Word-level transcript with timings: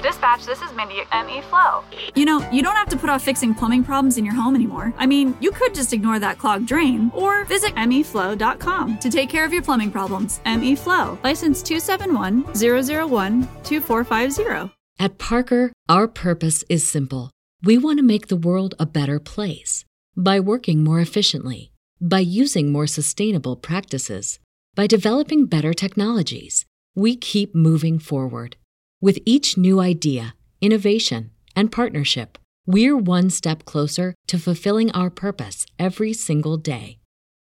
Dispatch, 0.00 0.46
this 0.46 0.62
is 0.62 0.72
Mindy 0.72 1.02
at 1.12 1.26
ME 1.26 1.42
Flow. 1.42 1.84
You 2.14 2.24
know, 2.24 2.48
you 2.50 2.62
don't 2.62 2.76
have 2.76 2.88
to 2.88 2.96
put 2.96 3.10
off 3.10 3.22
fixing 3.22 3.54
plumbing 3.54 3.84
problems 3.84 4.16
in 4.16 4.24
your 4.24 4.34
home 4.34 4.54
anymore. 4.54 4.94
I 4.96 5.06
mean, 5.06 5.36
you 5.40 5.50
could 5.50 5.74
just 5.74 5.92
ignore 5.92 6.18
that 6.18 6.38
clogged 6.38 6.66
drain 6.66 7.10
or 7.14 7.44
visit 7.44 7.74
meflow.com 7.74 8.98
to 8.98 9.10
take 9.10 9.28
care 9.28 9.44
of 9.44 9.52
your 9.52 9.62
plumbing 9.62 9.90
problems. 9.90 10.40
ME 10.46 10.74
Flow, 10.74 11.18
license 11.22 11.62
271 11.62 12.44
001 12.54 13.48
2450. 13.62 14.74
At 14.98 15.18
Parker, 15.18 15.72
our 15.88 16.08
purpose 16.08 16.64
is 16.68 16.86
simple. 16.86 17.30
We 17.62 17.76
want 17.76 17.98
to 17.98 18.02
make 18.02 18.28
the 18.28 18.36
world 18.36 18.74
a 18.78 18.86
better 18.86 19.18
place 19.18 19.84
by 20.16 20.40
working 20.40 20.82
more 20.82 21.00
efficiently, 21.00 21.72
by 22.00 22.20
using 22.20 22.72
more 22.72 22.86
sustainable 22.86 23.56
practices, 23.56 24.38
by 24.74 24.86
developing 24.86 25.46
better 25.46 25.74
technologies. 25.74 26.64
We 26.94 27.16
keep 27.16 27.54
moving 27.54 27.98
forward. 27.98 28.56
With 29.02 29.18
each 29.24 29.56
new 29.56 29.80
idea, 29.80 30.34
innovation, 30.60 31.30
and 31.56 31.72
partnership, 31.72 32.36
we're 32.66 32.98
one 32.98 33.30
step 33.30 33.64
closer 33.64 34.14
to 34.26 34.38
fulfilling 34.38 34.90
our 34.90 35.08
purpose 35.08 35.64
every 35.78 36.12
single 36.12 36.58
day. 36.58 36.98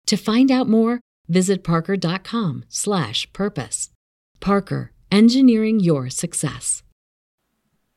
To 0.05 0.15
find 0.15 0.49
out 0.49 0.69
more, 0.69 1.01
visit 1.27 1.65
parker.com/purpose. 1.65 3.89
Parker, 4.39 4.93
engineering 5.11 5.81
your 5.81 6.09
success. 6.09 6.81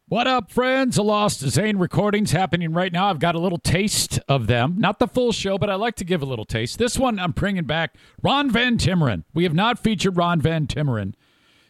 What 0.09 0.27
up, 0.27 0.51
friends? 0.51 0.97
The 0.97 1.05
Lost 1.05 1.38
Zane 1.38 1.77
recordings 1.77 2.33
happening 2.33 2.73
right 2.73 2.93
now. 2.93 3.10
I've 3.10 3.21
got 3.21 3.37
a 3.37 3.41
little 3.41 3.59
taste 3.59 4.19
of 4.29 4.49
them. 4.49 4.74
Not 4.77 4.99
the 4.99 5.07
full 5.07 5.30
show, 5.30 5.57
but 5.57 5.71
I 5.71 5.77
like 5.77 5.95
to 5.97 6.05
give 6.05 6.21
a 6.21 6.27
little 6.27 6.45
taste. 6.45 6.79
This 6.79 6.99
one, 6.99 7.21
I'm 7.21 7.30
bringing 7.30 7.63
back 7.63 7.95
Ron 8.24 8.51
Van 8.51 8.77
Timmeren. 8.77 9.23
We 9.33 9.45
have 9.45 9.55
not 9.55 9.79
featured 9.79 10.16
Ron 10.16 10.41
Van 10.41 10.66
Timmeren 10.66 11.15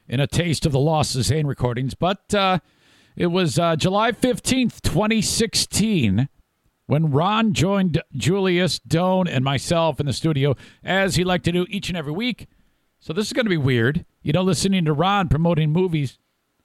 in 0.09 0.21
a 0.21 0.27
taste 0.27 0.67
of 0.67 0.73
the 0.73 0.79
Lost 0.79 1.13
Zane 1.13 1.47
recordings, 1.47 1.95
but 1.95 2.35
uh, 2.35 2.59
it 3.17 3.27
was 3.27 3.59
uh, 3.59 3.77
July 3.77 4.13
15th, 4.13 4.81
2016, 4.83 6.29
when 6.87 7.11
Ron 7.11 7.53
joined 7.53 8.01
Julius, 8.13 8.79
Doane, 8.79 9.29
and 9.29 9.45
myself 9.45 9.99
in 9.99 10.07
the 10.07 10.13
studio, 10.13 10.55
as 10.85 11.17
he 11.17 11.25
liked 11.25 11.45
to 11.47 11.53
do 11.53 11.67
each 11.69 11.89
and 11.89 11.97
every 11.97 12.13
week. 12.13 12.47
So 13.01 13.13
this 13.13 13.27
is 13.27 13.33
going 13.33 13.47
to 13.47 13.51
be 13.51 13.57
weird. 13.57 14.05
You 14.23 14.33
know, 14.33 14.43
listening 14.43 14.85
to 14.85 14.93
Ron 14.93 15.29
promoting 15.29 15.73
movies 15.73 16.19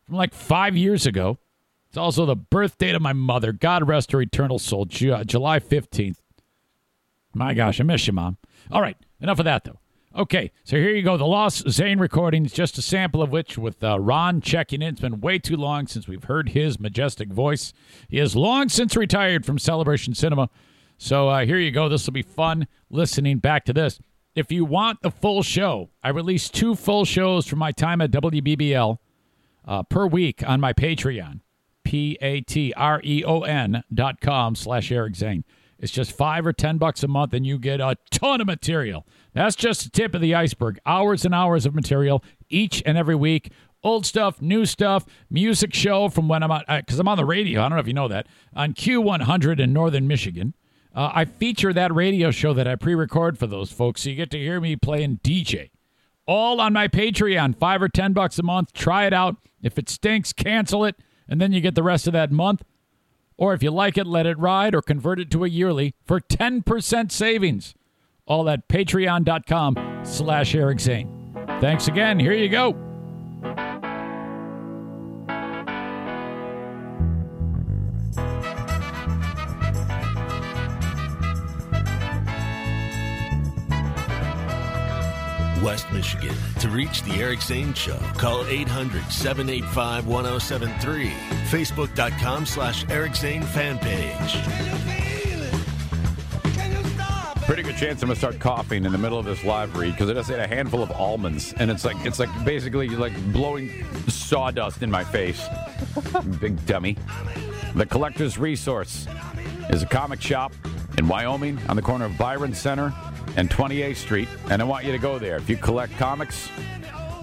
from 0.05 0.15
like 0.15 0.33
five 0.33 0.75
years 0.75 1.05
ago. 1.05 1.39
It's 1.87 1.97
also 1.97 2.25
the 2.25 2.35
birth 2.35 2.77
date 2.77 2.95
of 2.95 3.01
my 3.01 3.13
mother. 3.13 3.51
God 3.51 3.87
rest 3.87 4.11
her 4.11 4.21
eternal 4.21 4.59
soul. 4.59 4.85
Ju- 4.85 5.23
July 5.25 5.59
15th. 5.59 6.17
My 7.33 7.53
gosh, 7.53 7.79
I 7.79 7.83
miss 7.83 8.07
you, 8.07 8.13
Mom. 8.13 8.37
All 8.71 8.81
right, 8.81 8.97
enough 9.19 9.39
of 9.39 9.45
that, 9.45 9.63
though. 9.63 9.79
Okay, 10.13 10.51
so 10.65 10.75
here 10.75 10.89
you 10.89 11.03
go. 11.03 11.15
The 11.15 11.25
Lost 11.25 11.69
Zane 11.69 11.97
recordings, 11.97 12.51
just 12.51 12.77
a 12.77 12.81
sample 12.81 13.21
of 13.21 13.31
which 13.31 13.57
with 13.57 13.81
uh, 13.81 13.97
Ron 13.97 14.41
checking 14.41 14.81
in. 14.81 14.89
It's 14.89 14.99
been 14.99 15.21
way 15.21 15.39
too 15.39 15.55
long 15.55 15.87
since 15.87 16.05
we've 16.05 16.25
heard 16.25 16.49
his 16.49 16.81
majestic 16.81 17.29
voice. 17.29 17.71
He 18.09 18.17
has 18.17 18.35
long 18.35 18.67
since 18.67 18.97
retired 18.97 19.45
from 19.45 19.57
Celebration 19.57 20.13
Cinema. 20.13 20.49
So 20.97 21.29
uh, 21.29 21.45
here 21.45 21.59
you 21.59 21.71
go. 21.71 21.87
This 21.87 22.05
will 22.05 22.13
be 22.13 22.23
fun 22.23 22.67
listening 22.89 23.37
back 23.37 23.63
to 23.65 23.73
this. 23.73 23.99
If 24.35 24.51
you 24.51 24.65
want 24.65 25.01
the 25.01 25.11
full 25.11 25.43
show, 25.43 25.91
I 26.03 26.09
release 26.09 26.49
two 26.49 26.75
full 26.75 27.05
shows 27.05 27.47
from 27.47 27.59
my 27.59 27.71
time 27.71 28.01
at 28.01 28.11
WBBL 28.11 28.97
uh, 29.65 29.83
per 29.83 30.07
week 30.07 30.43
on 30.45 30.59
my 30.59 30.73
Patreon. 30.73 31.39
P-A-T-R-E-O-N 31.85 33.83
dot 33.93 34.21
com 34.21 34.55
slash 34.55 34.91
Eric 34.91 35.15
Zane. 35.15 35.45
It's 35.81 35.91
just 35.91 36.11
five 36.11 36.45
or 36.45 36.53
ten 36.53 36.77
bucks 36.77 37.03
a 37.03 37.07
month 37.07 37.33
and 37.33 37.45
you 37.45 37.57
get 37.57 37.81
a 37.81 37.97
ton 38.09 38.39
of 38.39 38.47
material. 38.47 39.05
That's 39.33 39.55
just 39.55 39.83
the 39.83 39.89
tip 39.89 40.15
of 40.15 40.21
the 40.21 40.35
iceberg. 40.35 40.79
Hours 40.85 41.25
and 41.25 41.35
hours 41.35 41.65
of 41.65 41.75
material 41.75 42.23
each 42.49 42.81
and 42.85 42.97
every 42.97 43.15
week. 43.15 43.51
Old 43.83 44.05
stuff, 44.05 44.41
new 44.41 44.65
stuff, 44.65 45.05
music 45.29 45.73
show 45.73 46.07
from 46.07 46.27
when 46.27 46.43
I'm 46.43 46.51
on, 46.51 46.63
because 46.67 46.99
I'm 46.99 47.07
on 47.07 47.17
the 47.17 47.25
radio. 47.25 47.61
I 47.61 47.63
don't 47.63 47.77
know 47.77 47.81
if 47.81 47.87
you 47.87 47.93
know 47.93 48.07
that, 48.07 48.27
on 48.55 48.73
Q100 48.73 49.59
in 49.59 49.73
Northern 49.73 50.07
Michigan. 50.07 50.53
Uh, 50.93 51.11
I 51.13 51.25
feature 51.25 51.73
that 51.73 51.93
radio 51.93 52.29
show 52.29 52.53
that 52.53 52.67
I 52.67 52.75
pre 52.75 52.93
record 52.93 53.39
for 53.39 53.47
those 53.47 53.71
folks, 53.71 54.03
so 54.03 54.09
you 54.09 54.15
get 54.15 54.29
to 54.31 54.37
hear 54.37 54.61
me 54.61 54.75
playing 54.75 55.19
DJ. 55.23 55.71
All 56.27 56.61
on 56.61 56.73
my 56.73 56.87
Patreon, 56.87 57.57
five 57.57 57.81
or 57.81 57.89
ten 57.89 58.13
bucks 58.13 58.37
a 58.37 58.43
month. 58.43 58.71
Try 58.73 59.05
it 59.07 59.13
out. 59.13 59.37
If 59.63 59.79
it 59.79 59.89
stinks, 59.89 60.31
cancel 60.31 60.85
it 60.85 60.95
and 61.31 61.39
then 61.39 61.53
you 61.53 61.61
get 61.61 61.73
the 61.73 61.81
rest 61.81 62.05
of 62.05 62.13
that 62.13 62.31
month. 62.31 62.61
Or 63.41 63.55
if 63.55 63.63
you 63.63 63.71
like 63.71 63.97
it, 63.97 64.05
let 64.05 64.27
it 64.27 64.37
ride 64.37 64.75
or 64.75 64.83
convert 64.83 65.19
it 65.19 65.31
to 65.31 65.43
a 65.43 65.49
yearly 65.49 65.95
for 66.05 66.19
10% 66.19 67.11
savings. 67.11 67.73
All 68.27 68.47
at 68.47 68.67
patreon.com 68.67 70.01
slash 70.03 70.53
Eric 70.53 70.79
Zane. 70.79 71.35
Thanks 71.59 71.87
again. 71.87 72.19
Here 72.19 72.33
you 72.33 72.49
go. 72.49 72.90
West 85.61 85.91
Michigan. 85.91 86.35
To 86.59 86.69
reach 86.69 87.03
the 87.03 87.13
Eric 87.13 87.41
Zane 87.41 87.73
Show, 87.73 87.97
call 88.17 88.45
800 88.45 89.03
785 89.11 90.07
1073. 90.07 91.09
Facebook.com 91.49 92.45
slash 92.45 92.85
Eric 92.89 93.15
Zane 93.15 93.43
fan 93.43 93.77
page. 93.79 94.37
Pretty 97.45 97.63
good 97.63 97.75
chance 97.75 98.01
I'm 98.01 98.07
gonna 98.07 98.15
start 98.15 98.39
coughing 98.39 98.85
in 98.85 98.91
the 98.91 98.97
middle 98.97 99.19
of 99.19 99.25
this 99.25 99.43
live 99.43 99.75
read 99.75 99.91
because 99.91 100.09
I 100.09 100.13
just 100.13 100.31
ate 100.31 100.39
a 100.39 100.47
handful 100.47 100.81
of 100.81 100.89
almonds 100.91 101.53
and 101.53 101.69
it's 101.69 101.83
like 101.83 101.97
it's 102.05 102.17
like 102.17 102.29
basically 102.45 102.87
like 102.89 103.13
blowing 103.33 103.85
sawdust 104.07 104.81
in 104.83 104.89
my 104.89 105.03
face. 105.03 105.45
Big 106.39 106.65
dummy. 106.65 106.97
The 107.75 107.85
Collector's 107.85 108.37
Resource 108.37 109.05
is 109.69 109.83
a 109.83 109.85
comic 109.85 110.21
shop 110.21 110.53
in 110.97 111.07
Wyoming 111.07 111.59
on 111.67 111.75
the 111.75 111.81
corner 111.81 112.05
of 112.05 112.17
Byron 112.17 112.53
Center 112.53 112.93
and 113.35 113.49
28th 113.49 113.95
Street, 113.95 114.27
and 114.49 114.61
I 114.61 114.65
want 114.65 114.85
you 114.85 114.91
to 114.91 114.97
go 114.97 115.19
there. 115.19 115.37
If 115.37 115.49
you 115.49 115.57
collect 115.57 115.97
comics, 115.97 116.49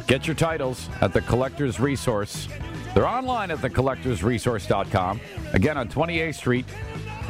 get 0.06 0.26
your 0.26 0.36
titles 0.36 0.88
at 1.00 1.12
the 1.12 1.20
Collector's 1.22 1.80
Resource. 1.80 2.48
They're 2.94 3.06
online 3.06 3.50
at 3.50 3.58
thecollectorsresource.com. 3.58 5.20
Again, 5.52 5.76
on 5.76 5.88
28th 5.88 6.34
Street 6.34 6.66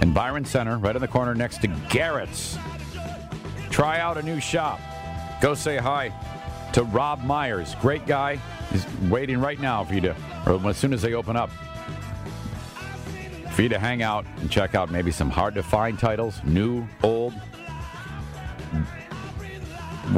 in 0.03 0.13
Byron 0.13 0.45
Center, 0.45 0.79
right 0.79 0.95
in 0.95 1.03
the 1.03 1.09
corner 1.09 1.35
next 1.35 1.61
to 1.63 1.69
Garrett's. 1.89 2.57
Try 3.71 3.99
out 4.01 4.17
a 4.17 4.23
new 4.23 4.41
shop. 4.41 4.81
Go 5.41 5.55
say 5.55 5.77
hi 5.77 6.13
to 6.73 6.85
Rob 6.85 7.23
Myers. 7.23 7.75
Great 7.81 8.07
guy. 8.07 8.41
He's 8.71 8.87
waiting 9.09 9.39
right 9.39 9.59
now 9.59 9.85
for 9.85 9.95
you 9.95 10.01
to, 10.03 10.17
or 10.47 10.69
as 10.69 10.77
soon 10.77 10.93
as 10.93 11.03
they 11.03 11.15
open 11.15 11.37
up, 11.37 11.51
for 13.53 13.63
you 13.63 13.69
to 13.69 13.79
hang 13.79 14.03
out 14.03 14.25
and 14.37 14.51
check 14.51 14.75
out 14.75 14.91
maybe 14.91 15.11
some 15.11 15.31
hard 15.31 15.55
to 15.55 15.63
find 15.63 15.99
titles, 15.99 16.41
new, 16.45 16.87
old, 17.03 17.35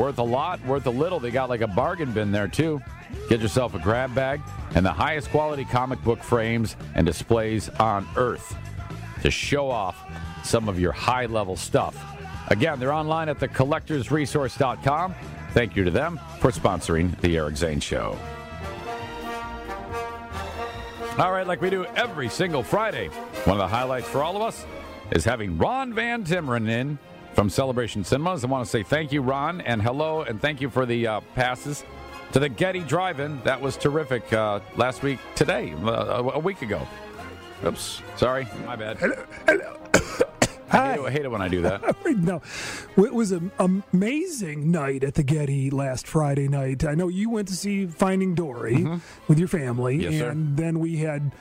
worth 0.00 0.18
a 0.18 0.22
lot, 0.22 0.64
worth 0.64 0.86
a 0.86 0.90
little. 0.90 1.20
They 1.20 1.30
got 1.30 1.50
like 1.50 1.60
a 1.60 1.66
bargain 1.66 2.12
bin 2.12 2.32
there 2.32 2.48
too. 2.48 2.80
Get 3.28 3.40
yourself 3.40 3.74
a 3.74 3.78
grab 3.78 4.14
bag 4.14 4.40
and 4.74 4.84
the 4.84 4.92
highest 4.92 5.30
quality 5.30 5.64
comic 5.64 6.02
book 6.02 6.22
frames 6.22 6.74
and 6.94 7.04
displays 7.04 7.68
on 7.68 8.08
earth 8.16 8.56
to 9.22 9.30
show 9.30 9.70
off 9.70 9.96
some 10.42 10.68
of 10.68 10.80
your 10.80 10.92
high 10.92 11.26
level 11.26 11.54
stuff. 11.54 12.02
Again, 12.48 12.80
they're 12.80 12.92
online 12.92 13.28
at 13.28 13.38
thecollectorsresource.com. 13.38 15.14
Thank 15.52 15.76
you 15.76 15.84
to 15.84 15.90
them 15.90 16.18
for 16.38 16.50
sponsoring 16.50 17.18
the 17.20 17.36
Eric 17.36 17.56
Zane 17.56 17.80
Show. 17.80 18.16
All 21.18 21.32
right, 21.32 21.46
like 21.46 21.60
we 21.60 21.68
do 21.68 21.84
every 21.96 22.30
single 22.30 22.62
Friday, 22.62 23.08
one 23.44 23.56
of 23.56 23.58
the 23.58 23.68
highlights 23.68 24.08
for 24.08 24.22
all 24.22 24.36
of 24.36 24.42
us 24.42 24.64
is 25.10 25.24
having 25.24 25.58
Ron 25.58 25.92
Van 25.92 26.24
Timmeren 26.24 26.70
in 26.70 26.98
from 27.34 27.48
Celebration 27.50 28.04
Cinemas. 28.04 28.44
I 28.44 28.48
want 28.48 28.64
to 28.64 28.70
say 28.70 28.82
thank 28.82 29.12
you, 29.12 29.22
Ron, 29.22 29.60
and 29.62 29.80
hello, 29.82 30.22
and 30.22 30.40
thank 30.40 30.60
you 30.60 30.68
for 30.70 30.86
the 30.86 31.06
uh, 31.06 31.20
passes 31.34 31.84
to 32.32 32.38
the 32.38 32.48
Getty 32.48 32.80
Drive-In. 32.80 33.40
That 33.44 33.60
was 33.60 33.76
terrific 33.76 34.32
uh, 34.32 34.60
last 34.76 35.02
week, 35.02 35.18
today, 35.34 35.74
uh, 35.84 36.30
a 36.34 36.38
week 36.38 36.62
ago. 36.62 36.86
Oops, 37.64 38.02
sorry, 38.16 38.46
my 38.66 38.76
bad. 38.76 38.98
Hello, 38.98 39.24
hello. 39.46 39.76
I 40.72 40.92
hate, 40.92 41.00
it, 41.00 41.04
I 41.06 41.10
hate 41.10 41.24
it 41.24 41.30
when 41.30 41.42
I 41.42 41.48
do 41.48 41.62
that. 41.62 41.82
no, 42.18 42.40
it 42.96 43.12
was 43.12 43.32
an 43.32 43.50
amazing 43.58 44.70
night 44.70 45.02
at 45.02 45.14
the 45.14 45.24
Getty 45.24 45.68
last 45.68 46.06
Friday 46.06 46.46
night. 46.46 46.84
I 46.84 46.94
know 46.94 47.08
you 47.08 47.28
went 47.28 47.48
to 47.48 47.54
see 47.54 47.86
Finding 47.86 48.36
Dory 48.36 48.76
Mm-hmm. 48.76 48.98
with 49.26 49.38
your 49.40 49.48
family, 49.48 49.96
Yes, 49.96 50.14
sir. 50.20 50.30
and 50.30 50.56
then 50.56 50.78
we 50.78 50.98
had 50.98 51.32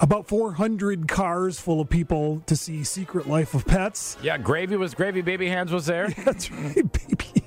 about 0.00 0.28
400 0.28 1.08
cars 1.08 1.58
full 1.58 1.80
of 1.80 1.88
people 1.88 2.42
to 2.46 2.56
see 2.56 2.84
Secret 2.84 3.28
Life 3.28 3.54
of 3.54 3.66
Pets. 3.66 4.16
Yeah, 4.22 4.38
Gravy 4.38 4.76
was 4.76 4.94
Gravy 4.94 5.22
Baby 5.22 5.48
Hands 5.48 5.70
was 5.72 5.86
there. 5.86 6.08
That's 6.24 6.50
right, 6.50 6.74
baby. 6.92 7.41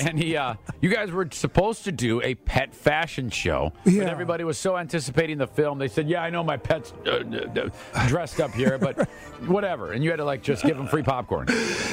and 0.06 0.18
he, 0.18 0.36
uh, 0.36 0.54
you 0.80 0.88
guys 0.88 1.10
were 1.10 1.28
supposed 1.30 1.84
to 1.84 1.92
do 1.92 2.22
a 2.22 2.34
pet 2.34 2.74
fashion 2.74 3.30
show, 3.30 3.72
but 3.84 3.94
everybody 3.94 4.44
was 4.44 4.58
so 4.58 4.76
anticipating 4.76 5.38
the 5.38 5.46
film. 5.46 5.78
They 5.78 5.88
said, 5.88 6.08
"Yeah, 6.08 6.22
I 6.22 6.30
know 6.30 6.42
my 6.42 6.56
pet's 6.56 6.92
uh, 7.06 7.70
dressed 8.06 8.40
up 8.40 8.52
here, 8.52 8.78
but 8.78 9.08
whatever." 9.46 9.92
And 9.92 10.02
you 10.02 10.10
had 10.10 10.16
to 10.16 10.24
like 10.24 10.42
just 10.42 10.64
give 10.64 10.76
them 10.76 10.86
free 10.86 11.02
popcorn. 11.02 11.48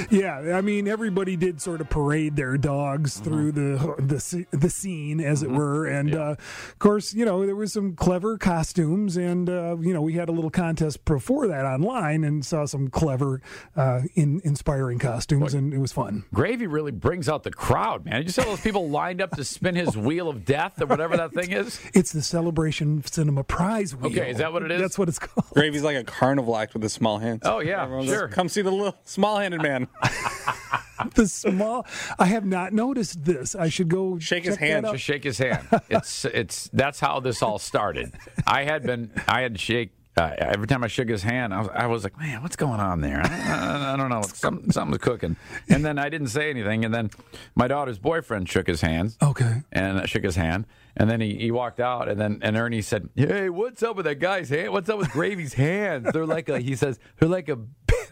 Yeah, 0.09 0.55
I 0.55 0.61
mean 0.61 0.87
everybody 0.87 1.35
did 1.35 1.61
sort 1.61 1.81
of 1.81 1.89
parade 1.89 2.35
their 2.35 2.57
dogs 2.57 3.19
through 3.19 3.51
the 3.53 3.95
the 3.97 4.45
the 4.51 4.69
scene, 4.69 5.19
as 5.19 5.43
it 5.43 5.51
were, 5.51 5.85
and 5.85 6.13
uh, 6.13 6.35
of 6.37 6.79
course, 6.79 7.13
you 7.13 7.25
know 7.25 7.45
there 7.45 7.55
was 7.55 7.73
some 7.73 7.95
clever 7.95 8.37
costumes, 8.37 9.17
and 9.17 9.49
uh, 9.49 9.77
you 9.79 9.93
know 9.93 10.01
we 10.01 10.13
had 10.13 10.29
a 10.29 10.31
little 10.31 10.49
contest 10.49 11.05
before 11.05 11.47
that 11.47 11.65
online, 11.65 12.23
and 12.23 12.45
saw 12.45 12.65
some 12.65 12.89
clever, 12.89 13.41
uh, 13.75 14.01
in, 14.15 14.41
inspiring 14.43 14.99
costumes, 14.99 15.53
and 15.53 15.73
it 15.73 15.79
was 15.79 15.91
fun. 15.91 16.25
Gravy 16.33 16.67
really 16.67 16.91
brings 16.91 17.29
out 17.29 17.43
the 17.43 17.51
crowd, 17.51 17.94
man. 18.03 18.15
Did 18.17 18.25
you 18.25 18.31
see 18.31 18.41
those 18.43 18.59
people 18.61 18.89
lined 18.89 19.21
up 19.21 19.31
to 19.37 19.43
spin 19.43 19.75
his 19.75 19.95
wheel 19.95 20.27
of 20.27 20.43
death 20.43 20.81
or 20.81 20.87
whatever 20.87 21.15
that 21.17 21.31
thing 21.33 21.51
is? 21.51 21.79
It's 21.93 22.11
the 22.11 22.21
Celebration 22.21 23.03
Cinema 23.05 23.43
Prize 23.43 23.95
Wheel. 23.95 24.11
Okay, 24.11 24.31
is 24.31 24.37
that 24.39 24.51
what 24.51 24.63
it 24.63 24.71
is? 24.71 24.81
That's 24.81 24.97
what 24.97 25.07
it's 25.07 25.19
called. 25.19 25.47
Gravy's 25.53 25.83
like 25.83 25.95
a 25.95 26.03
carnival 26.03 26.57
act 26.57 26.73
with 26.73 26.83
his 26.83 26.91
small 26.93 27.19
hands. 27.19 27.43
Oh, 27.45 27.59
yeah, 27.59 27.83
Everyone's 27.83 28.09
sure. 28.09 28.23
like, 28.23 28.31
Come 28.31 28.49
see 28.49 28.61
the 28.63 28.71
little 28.71 28.95
small-handed 29.05 29.61
man. 29.61 29.87
the 31.15 31.27
small. 31.27 31.85
I 32.17 32.25
have 32.25 32.45
not 32.45 32.73
noticed 32.73 33.23
this. 33.23 33.55
I 33.55 33.69
should 33.69 33.89
go 33.89 34.17
Shake 34.19 34.45
his 34.45 34.55
check 34.55 34.59
that 34.61 34.65
hand. 34.67 34.85
out. 34.87 34.93
Just 34.93 35.03
shake 35.03 35.23
his 35.23 35.37
hand. 35.37 35.67
It's 35.89 36.25
it's 36.25 36.69
that's 36.73 36.99
how 36.99 37.19
this 37.19 37.41
all 37.41 37.59
started. 37.59 38.13
I 38.47 38.63
had 38.63 38.83
been 38.83 39.11
I 39.27 39.41
had 39.41 39.53
to 39.55 39.59
shake. 39.59 39.91
Uh, 40.17 40.33
every 40.37 40.65
time 40.65 40.81
I 40.83 40.87
shook 40.87 41.09
his 41.09 41.23
hand, 41.23 41.53
I 41.53 41.59
was, 41.59 41.69
I 41.73 41.85
was 41.87 42.03
like, 42.05 42.17
"Man, 42.17 42.41
what's 42.41 42.55
going 42.55 42.79
on 42.79 43.01
there? 43.01 43.21
I, 43.21 43.27
I, 43.27 43.93
I 43.93 43.97
don't 43.97 44.09
know. 44.09 44.21
Some, 44.21 44.71
something's 44.71 44.99
cooking." 45.01 45.35
And 45.67 45.83
then 45.83 45.99
I 45.99 46.07
didn't 46.07 46.27
say 46.29 46.49
anything. 46.49 46.85
And 46.85 46.93
then 46.93 47.09
my 47.55 47.67
daughter's 47.67 47.99
boyfriend 47.99 48.47
shook 48.47 48.65
his 48.67 48.79
hands. 48.81 49.17
Okay. 49.21 49.63
And 49.73 49.99
I 49.99 50.05
shook 50.05 50.23
his 50.23 50.37
hand. 50.37 50.67
And 50.95 51.09
then 51.09 51.19
he, 51.19 51.35
he 51.35 51.51
walked 51.51 51.81
out. 51.81 52.07
And 52.07 52.17
then 52.19 52.39
and 52.41 52.55
Ernie 52.55 52.81
said, 52.81 53.09
"Hey, 53.15 53.49
what's 53.49 53.83
up 53.83 53.97
with 53.97 54.05
that 54.05 54.19
guy's 54.19 54.47
hand? 54.49 54.71
What's 54.71 54.87
up 54.89 54.99
with 54.99 55.09
Gravy's 55.11 55.53
hands? 55.53 56.07
They're 56.13 56.25
like 56.25 56.47
a." 56.47 56.59
He 56.59 56.75
says, 56.77 56.97
"They're 57.19 57.27
like 57.27 57.49
a, 57.49 57.57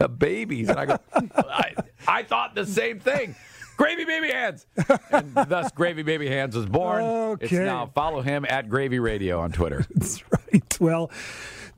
a 0.00 0.08
baby's." 0.08 0.68
And 0.68 0.78
I 0.78 0.84
go, 0.86 0.98
I, 1.14 1.72
"I 2.06 2.22
thought 2.22 2.54
the 2.54 2.66
same 2.66 3.00
thing." 3.00 3.34
Gravy 3.76 4.04
Baby 4.04 4.28
Hands. 4.30 4.64
And 5.10 5.34
thus, 5.34 5.72
Gravy 5.72 6.02
Baby 6.04 6.28
Hands 6.28 6.54
was 6.54 6.66
born. 6.66 7.02
It's 7.40 7.52
Okay. 7.52 7.64
now 7.64 7.90
follow 7.92 8.20
him 8.22 8.46
at 8.48 8.68
Gravy 8.68 9.00
Radio 9.00 9.40
on 9.40 9.50
Twitter. 9.50 9.84
That's 9.94 10.22
right. 10.30 10.43
Well, 10.84 11.10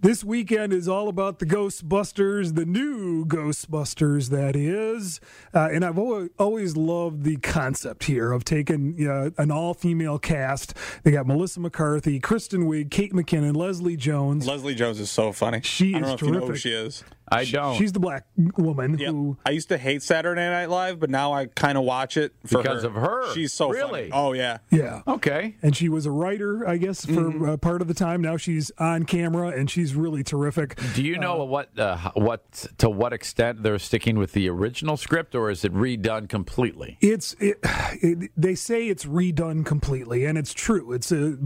this 0.01 0.23
weekend 0.23 0.73
is 0.73 0.89
all 0.89 1.09
about 1.09 1.39
the 1.39 1.47
Ghostbusters, 1.47 2.55
the 2.55 2.67
new 2.67 3.25
Ghostbusters, 3.25 4.29
that 4.31 4.55
is. 4.55 5.21
Uh, 5.55 5.69
and 5.73 5.85
I've 5.85 5.99
always, 5.99 6.31
always 6.39 6.77
loved 6.77 7.23
the 7.23 7.37
concept 7.39 8.05
here 8.05 8.33
of 8.33 8.45
taking 8.45 9.09
uh, 9.09 9.31
an 9.39 9.51
all 9.51 9.75
female 9.75 10.19
cast. 10.19 10.75
They 11.03 11.13
got 11.13 11.27
Melissa 11.27 11.61
McCarthy, 11.61 12.21
Kristen 12.21 12.69
Wiig, 12.69 12.91
Kate 12.91 13.13
McKinnon, 13.13 13.57
Leslie 13.57 13.97
Jones. 13.97 14.47
Leslie 14.47 14.75
Jones 14.75 15.01
is 15.01 15.11
so 15.11 15.33
funny. 15.33 15.61
She 15.63 15.95
I 15.95 16.01
don't 16.01 16.03
is 16.03 16.09
know 16.09 16.15
if 16.15 16.23
you 16.23 16.31
know 16.31 16.41
who 16.41 16.47
terrific. 16.49 16.63
she 16.63 16.73
is. 16.73 17.05
I 17.31 17.45
don't. 17.45 17.77
She's 17.77 17.93
the 17.93 18.01
black 18.01 18.27
woman 18.57 18.99
Yep. 18.99 19.11
who. 19.11 19.37
I 19.45 19.51
used 19.51 19.69
to 19.71 19.79
hate 19.79 20.03
Saturday 20.03 20.49
Night 20.49 20.71
Live, 20.71 21.01
but 21.01 21.11
now 21.11 21.33
I 21.33 21.47
kind 21.47 21.77
of 21.77 21.85
watch 21.85 22.17
it 22.17 22.33
for 22.45 22.63
Because 22.63 22.85
of 22.85 22.95
her. 22.95 23.33
She's 23.35 23.53
so 23.53 23.71
Really? 23.71 24.11
funny. 24.11 24.13
Oh 24.13 24.33
yeah. 24.33 24.59
Yeah. 24.71 25.03
okay. 25.09 25.57
And 25.63 25.77
she 25.77 25.89
was 25.89 26.07
a 26.07 26.11
writer, 26.11 26.67
I 26.69 26.77
guess, 26.77 27.05
for 27.05 27.13
Mm-hmm. 27.13 27.49
uh, 27.51 27.57
part 27.57 27.83
of 27.83 27.89
the 27.89 27.95
time. 27.95 28.21
Now 28.23 28.37
she's 28.37 28.71
on 28.79 29.05
camera, 29.05 29.49
and 29.49 29.69
she's 29.71 29.95
really 29.95 30.23
terrific. 30.23 30.79
Do 30.95 31.03
you 31.03 31.19
know 31.19 31.45
what 31.45 31.77
uh, 31.79 32.11
what 32.15 32.67
to 32.79 32.89
what 32.89 33.13
extent 33.13 33.63
they're 33.63 33.79
sticking 33.79 34.19
with 34.19 34.33
the 34.33 34.49
original 34.49 34.97
script, 34.97 35.35
or 35.35 35.51
is 35.51 35.65
it 35.65 35.73
redone 35.75 36.29
completely? 36.29 36.97
It's 37.01 37.35
it, 37.41 37.59
it, 38.03 38.31
they 38.37 38.55
say 38.55 38.87
it's 38.89 39.05
redone 39.05 39.65
completely, 39.67 40.25
and 40.25 40.39
it's 40.39 40.55
true. 40.55 40.93
It's 40.93 41.11
a 41.11 41.37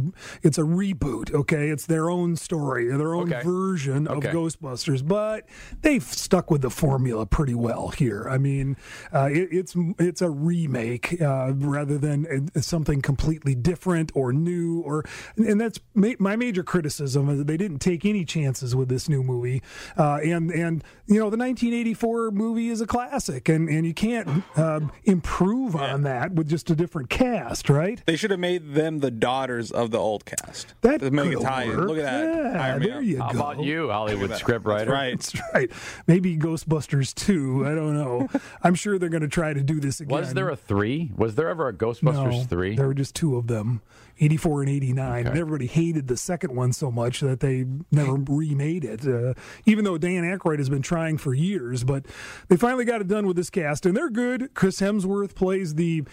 it's 0.42 0.58
a 0.58 0.62
reboot. 0.62 1.32
Okay, 1.32 1.70
it's 1.70 1.86
their 1.86 2.10
own 2.10 2.36
story, 2.36 2.86
their 2.88 3.14
own 3.14 3.32
Okay. 3.32 3.42
version 3.42 4.06
of 4.06 4.18
Okay. 4.18 4.28
Ghostbusters, 4.28 5.06
but 5.06 5.46
they've 5.82 6.02
stuck 6.02 6.50
with 6.50 6.62
the 6.62 6.70
formula 6.70 7.26
pretty 7.26 7.54
well 7.54 7.88
here. 7.88 8.26
I 8.30 8.38
mean, 8.38 8.76
uh, 9.12 9.28
it, 9.32 9.48
it's 9.52 9.74
it's 9.98 10.22
a 10.22 10.30
remake 10.30 11.20
uh, 11.20 11.52
rather 11.54 11.98
than 11.98 12.48
uh, 12.54 12.60
something 12.60 13.00
completely 13.02 13.54
different 13.54 14.12
or 14.14 14.32
new. 14.32 14.80
Or 14.80 15.04
and 15.36 15.60
that's 15.60 15.80
ma- 15.94 16.12
my 16.18 16.36
major 16.36 16.62
criticism. 16.62 17.28
is 17.28 17.38
that 17.38 17.46
They 17.46 17.56
didn't 17.56 17.78
take 17.80 18.04
any 18.04 18.24
chances 18.24 18.74
with 18.74 18.88
this 18.88 19.08
new 19.08 19.22
movie, 19.22 19.62
uh, 19.96 20.18
and 20.22 20.50
and 20.50 20.84
you 21.06 21.16
know 21.18 21.30
the 21.30 21.36
1984 21.36 22.30
movie 22.30 22.68
is 22.68 22.80
a 22.80 22.86
classic, 22.86 23.48
and 23.48 23.68
and 23.68 23.84
you 23.86 23.94
can't 23.94 24.44
uh, 24.56 24.80
improve 25.04 25.74
on 25.76 26.02
that 26.02 26.32
with 26.32 26.48
just 26.48 26.70
a 26.70 26.76
different 26.76 27.10
cast, 27.10 27.68
right? 27.68 28.02
They 28.06 28.16
should 28.16 28.30
have 28.30 28.40
made 28.40 28.74
them 28.74 29.00
the 29.00 29.10
daughters 29.10 29.70
of 29.70 29.90
the 29.90 29.98
old 29.98 30.24
cast. 30.24 30.74
That 30.82 31.00
to 31.00 31.10
make 31.10 31.30
could 31.32 31.40
it 31.40 31.44
tie 31.44 31.64
in. 31.64 31.76
work. 31.76 31.88
Look 31.88 31.98
at 31.98 32.02
that. 32.04 32.24
Yeah, 32.24 32.58
Hire 32.58 32.80
there 32.80 32.98
up. 32.98 33.02
you 33.04 33.18
How 33.20 33.32
go. 33.32 33.38
about 33.40 33.64
you, 33.64 33.88
Hollywood 33.90 34.34
script 34.36 34.64
writer? 34.64 34.90
Right. 34.90 35.10
That's 35.18 35.34
right. 35.54 35.59
Maybe 36.06 36.36
Ghostbusters 36.36 37.14
2. 37.14 37.66
I 37.66 37.74
don't 37.74 37.94
know. 37.94 38.28
I'm 38.62 38.74
sure 38.74 38.98
they're 38.98 39.08
going 39.08 39.22
to 39.22 39.28
try 39.28 39.52
to 39.52 39.62
do 39.62 39.80
this 39.80 40.00
again. 40.00 40.18
Was 40.18 40.34
there 40.34 40.48
a 40.48 40.56
three? 40.56 41.10
Was 41.16 41.34
there 41.34 41.48
ever 41.48 41.68
a 41.68 41.72
Ghostbusters 41.72 42.30
no, 42.32 42.42
three? 42.44 42.76
There 42.76 42.86
were 42.86 42.94
just 42.94 43.14
two 43.14 43.36
of 43.36 43.46
them, 43.46 43.82
84 44.18 44.62
and 44.62 44.70
89. 44.70 45.26
And 45.26 45.38
everybody 45.38 45.66
hated 45.66 46.08
the 46.08 46.16
second 46.16 46.54
one 46.54 46.72
so 46.72 46.90
much 46.90 47.20
that 47.20 47.40
they 47.40 47.64
never 47.90 48.14
remade 48.14 48.84
it. 48.84 49.06
Uh, 49.06 49.34
even 49.66 49.84
though 49.84 49.98
Dan 49.98 50.24
Aykroyd 50.24 50.58
has 50.58 50.68
been 50.68 50.82
trying 50.82 51.18
for 51.18 51.34
years, 51.34 51.84
but 51.84 52.06
they 52.48 52.56
finally 52.56 52.84
got 52.84 53.00
it 53.00 53.08
done 53.08 53.26
with 53.26 53.36
this 53.36 53.50
cast, 53.50 53.86
and 53.86 53.96
they're 53.96 54.10
good. 54.10 54.54
Chris 54.54 54.80
Hemsworth 54.80 55.34
plays 55.34 55.74
the 55.74 56.04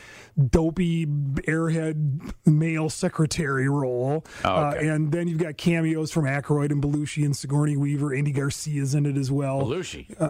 dopey 0.50 1.06
airhead 1.06 2.34
male 2.46 2.90
secretary 2.90 3.68
role, 3.70 4.24
Oh, 4.46 4.68
okay. 4.68 4.90
uh, 4.90 4.94
and 4.96 5.12
then 5.12 5.28
you've 5.28 5.40
got 5.40 5.58
cameos 5.58 6.12
from 6.12 6.26
Aykroyd 6.26 6.72
and 6.72 6.82
Belushi 6.82 7.26
and 7.26 7.36
Sigourney 7.36 7.78
Weaver. 7.78 8.14
Andy 8.14 8.32
Garcia's 8.32 8.94
in 8.96 9.06
it 9.06 9.18
as 9.18 9.32
well. 9.32 9.37
Belushi. 9.38 10.20
Uh, 10.20 10.30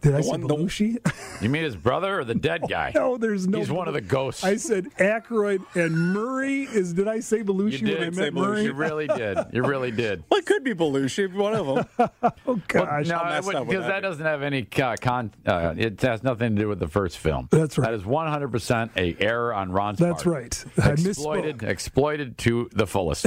did 0.00 0.14
I 0.14 0.20
say 0.22 0.28
one- 0.28 0.40
the- 0.42 0.48
Belushi? 0.48 0.96
You 1.40 1.48
mean 1.48 1.62
his 1.64 1.74
brother 1.76 2.20
or 2.20 2.24
the 2.24 2.34
dead 2.34 2.64
guy? 2.68 2.92
no, 2.94 3.16
there's 3.16 3.46
no. 3.48 3.58
He's 3.60 3.70
one 3.70 3.88
of 3.88 3.94
the 3.94 4.02
ghosts. 4.02 4.44
I 4.44 4.56
said 4.56 4.88
Aykroyd 4.98 5.64
and 5.74 6.12
Murray. 6.12 6.64
Is 6.64 6.92
did 6.92 7.08
I 7.08 7.20
say 7.20 7.38
you 7.38 7.44
Belushi 7.44 7.82
when 7.82 7.96
I 7.96 7.98
did. 8.10 8.16
meant 8.16 8.34
Belushi. 8.34 8.46
Murray? 8.46 8.62
You 8.64 8.72
really 8.74 9.06
did. 9.16 9.38
You 9.52 9.62
really 9.64 9.90
did. 9.90 10.22
Well, 10.30 10.38
it 10.40 10.44
could 10.44 10.64
be 10.64 10.74
Belushi, 10.74 11.32
one 11.32 11.54
of 11.54 11.66
them. 11.98 12.10
Oh 12.46 12.60
gosh, 12.68 13.06
no, 13.06 13.24
messed 13.24 13.48
because 13.48 13.54
up 13.62 13.66
with 13.68 13.78
that. 13.80 13.88
that. 13.88 14.00
doesn't 14.00 14.24
have 14.24 14.42
any 14.42 14.66
uh, 14.82 14.96
con. 15.00 15.32
Uh, 15.46 15.74
it 15.76 16.00
has 16.02 16.22
nothing 16.22 16.56
to 16.56 16.62
do 16.62 16.68
with 16.68 16.78
the 16.80 16.88
first 16.88 17.16
film. 17.18 17.48
That's 17.50 17.78
right. 17.78 17.86
That 17.90 17.94
is 17.94 18.04
100 18.04 18.48
percent 18.52 18.90
a 18.96 19.16
error 19.20 19.54
on 19.54 19.70
Ron's 19.72 19.98
part. 20.00 20.10
that's 20.10 20.24
part. 20.24 20.36
right. 20.36 20.64
I 20.84 20.90
Exploited, 20.92 21.58
misspoke. 21.58 21.68
exploited 21.68 22.38
to 22.38 22.68
the 22.74 22.86
fullest. 22.86 23.26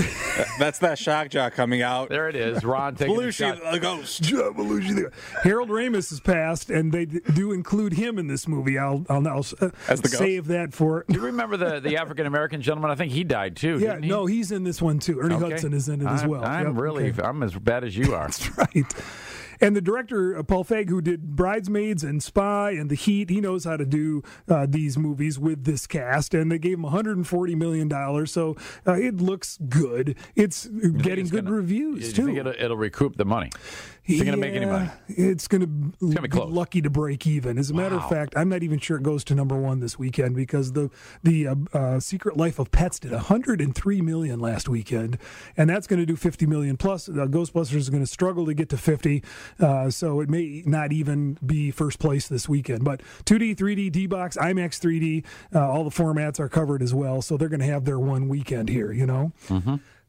That's 0.60 0.80
that 0.80 1.00
shock 1.00 1.30
jock 1.30 1.54
coming 1.54 1.82
out. 1.82 2.10
there 2.10 2.28
it 2.30 2.36
is. 2.36 2.64
Ron 2.64 2.96
taking 2.96 3.20
a 3.22 3.32
shot. 3.32 3.60
the 3.72 3.80
ghost. 3.80 4.30
Yeah, 4.30 4.50
Belushi 4.56 4.96
there. 4.96 5.12
Harold 5.44 5.70
Ramis 5.70 6.10
has 6.10 6.20
passed, 6.24 6.70
and 6.70 6.92
they 6.92 7.06
do 7.06 7.52
include 7.52 7.94
him 7.94 8.18
in 8.18 8.28
this 8.28 8.48
movie. 8.48 8.78
I'll 8.78 9.06
I'll 9.10 9.22
now 9.22 9.40
uh, 9.62 9.70
As 9.88 10.02
the 10.02 10.10
ghost? 10.10 10.18
save 10.18 10.48
that 10.48 10.74
for. 10.74 11.06
Do 11.08 11.16
you 11.20 11.26
remember 11.26 11.58
the, 11.58 11.80
the 11.80 11.98
African 11.98 12.26
American 12.26 12.62
gentleman? 12.62 12.92
I 12.92 12.96
think 12.96 13.12
he 13.12 13.24
died 13.24 13.56
too. 13.56 13.80
Yeah, 13.80 13.92
didn't 13.94 14.04
he? 14.04 14.10
no, 14.10 14.26
he's 14.26 14.52
in 14.52 14.64
this 14.64 14.82
one 14.82 15.00
too. 15.00 15.20
Ernie 15.20 15.36
Okay. 15.36 15.52
Hudson 15.52 15.74
is 15.74 15.90
in 15.90 16.02
it 16.02 16.08
as 16.08 16.22
I'm- 16.22 16.30
well. 16.30 16.44
I'm 16.44 16.68
Yep, 16.68 16.76
really, 16.82 17.10
okay. 17.12 17.22
I'm 17.24 17.44
as 17.44 17.54
bad 17.56 17.84
as 17.84 17.96
you 17.98 18.14
are. 18.14 18.28
That's 18.28 18.58
right. 18.58 18.86
And 19.62 19.76
the 19.78 19.82
director, 19.82 20.38
uh, 20.38 20.44
Paul 20.44 20.66
Feig, 20.66 20.90
who 20.90 21.00
did 21.00 21.36
Bridesmaids 21.38 22.04
and 22.04 22.22
Spy 22.22 22.72
and 22.72 22.90
The 22.90 22.96
Heat, 22.96 23.30
he 23.30 23.40
knows 23.40 23.64
how 23.64 23.78
to 23.78 23.86
do 23.86 24.22
uh, 24.50 24.66
these 24.68 24.98
movies 24.98 25.40
with 25.40 25.64
this 25.64 25.88
cast. 25.88 26.34
And 26.34 26.52
they 26.52 26.58
gave 26.58 26.80
him 26.80 26.84
$140 26.86 27.56
million. 27.56 28.26
So 28.28 28.58
uh, 28.86 28.94
it 28.94 29.18
looks 29.22 29.58
good. 29.70 30.18
It's 30.36 30.66
uh, 30.66 30.70
You 30.74 30.92
getting 30.94 31.22
it's 31.26 31.32
good 31.32 31.46
gonna- 31.46 31.56
reviews, 31.56 32.08
you 32.08 32.14
too. 32.14 32.26
think 32.26 32.40
it'll, 32.40 32.54
it'll 32.54 32.76
recoup 32.78 33.16
the 33.16 33.26
money? 33.26 33.52
Is 34.06 34.20
it 34.20 34.26
going 34.26 34.36
to 34.36 34.42
make 34.42 34.54
any 34.54 34.66
money? 34.66 34.90
It's 35.08 35.48
going 35.48 35.62
to 35.62 36.06
gonna 36.06 36.22
be 36.24 36.28
close. 36.28 36.52
lucky 36.52 36.82
to 36.82 36.90
break 36.90 37.26
even. 37.26 37.58
As 37.58 37.70
a 37.70 37.74
matter 37.74 37.96
of 37.96 38.10
fact, 38.10 38.34
I'm 38.36 38.50
not 38.50 38.62
even 38.62 38.80
sure 38.80 38.98
it 38.98 39.04
goes 39.04 39.24
to 39.26 39.36
number 39.36 39.56
one 39.56 39.80
this 39.80 39.98
weekend 39.98 40.36
because 40.36 40.74
the 40.74 40.90
the 41.24 41.48
uh, 41.48 41.56
uh, 41.74 42.00
Secret 42.02 42.36
Life 42.36 42.60
of 42.60 42.70
Pets 42.72 43.00
did 43.00 43.12
103 43.12 44.02
million 44.02 44.40
last 44.42 44.68
weekend, 44.68 45.18
and 45.56 45.70
that's 45.70 45.88
going 45.88 46.00
to 46.00 46.06
do 46.06 46.18
50 46.18 46.46
million 46.46 46.76
plus. 46.76 47.08
Uh, 47.08 47.14
Ghostbusters 47.14 47.76
is 47.76 47.90
going 47.90 48.04
to 48.04 48.08
struggle 48.08 48.46
to 48.46 48.54
get 48.54 48.68
to 48.70 48.78
50, 48.78 49.24
uh, 49.60 49.90
so 49.90 50.20
it 50.20 50.30
may 50.30 50.64
not 50.66 50.92
even 50.92 51.38
be 51.46 51.72
first 51.72 52.00
place 52.00 52.28
this 52.28 52.50
weekend. 52.50 52.84
But 52.84 53.02
2D, 53.26 53.56
3D, 53.56 53.90
D 53.92 54.08
box, 54.08 54.36
IMAX 54.36 54.80
3D, 54.82 55.24
uh, 55.56 55.72
all 55.72 55.86
the 55.86 55.90
formats 55.90 56.42
are 56.42 56.50
covered 56.50 56.82
as 56.82 56.94
well, 56.94 57.22
so 57.22 57.38
they're 57.38 57.48
going 57.50 57.62
to 57.62 57.66
have 57.66 57.86
their 57.86 58.00
one 58.00 58.28
weekend 58.28 58.68
here. 58.68 58.92
You 58.92 59.06
know. 59.06 59.32